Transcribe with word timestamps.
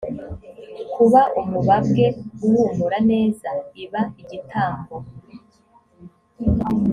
kuba 0.93 1.21
umubabwe 1.41 2.05
uhumura 2.45 2.97
neza 3.11 3.49
iba 3.83 4.01
igitambo 4.21 4.95